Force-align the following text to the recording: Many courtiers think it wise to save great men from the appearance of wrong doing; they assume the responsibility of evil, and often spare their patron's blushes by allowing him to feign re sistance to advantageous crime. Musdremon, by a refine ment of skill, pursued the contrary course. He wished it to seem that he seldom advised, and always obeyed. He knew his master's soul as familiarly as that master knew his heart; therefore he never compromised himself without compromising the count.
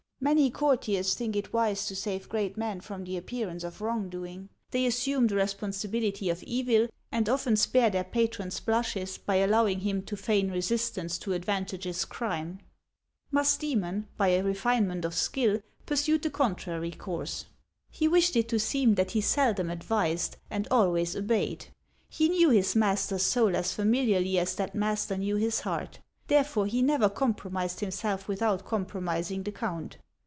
Many 0.23 0.51
courtiers 0.51 1.15
think 1.15 1.35
it 1.35 1.51
wise 1.51 1.87
to 1.87 1.95
save 1.95 2.29
great 2.29 2.55
men 2.55 2.79
from 2.81 3.03
the 3.05 3.17
appearance 3.17 3.63
of 3.63 3.81
wrong 3.81 4.07
doing; 4.07 4.49
they 4.69 4.85
assume 4.85 5.25
the 5.25 5.33
responsibility 5.33 6.29
of 6.29 6.43
evil, 6.43 6.89
and 7.11 7.27
often 7.27 7.55
spare 7.55 7.89
their 7.89 8.03
patron's 8.03 8.59
blushes 8.59 9.17
by 9.17 9.37
allowing 9.37 9.79
him 9.79 10.03
to 10.03 10.15
feign 10.15 10.51
re 10.51 10.59
sistance 10.61 11.19
to 11.21 11.33
advantageous 11.33 12.05
crime. 12.05 12.59
Musdremon, 13.33 14.05
by 14.15 14.27
a 14.27 14.43
refine 14.43 14.87
ment 14.89 15.05
of 15.05 15.15
skill, 15.15 15.59
pursued 15.87 16.21
the 16.21 16.29
contrary 16.29 16.91
course. 16.91 17.45
He 17.89 18.07
wished 18.07 18.35
it 18.35 18.47
to 18.49 18.59
seem 18.59 18.93
that 18.93 19.11
he 19.11 19.21
seldom 19.21 19.71
advised, 19.71 20.37
and 20.51 20.67
always 20.69 21.15
obeyed. 21.15 21.65
He 22.09 22.29
knew 22.29 22.51
his 22.51 22.75
master's 22.75 23.23
soul 23.23 23.55
as 23.55 23.73
familiarly 23.73 24.37
as 24.37 24.53
that 24.57 24.75
master 24.75 25.17
knew 25.17 25.37
his 25.37 25.61
heart; 25.61 25.97
therefore 26.27 26.67
he 26.67 26.83
never 26.83 27.09
compromised 27.09 27.79
himself 27.79 28.27
without 28.27 28.65
compromising 28.65 29.41
the 29.41 29.51
count. 29.51 29.97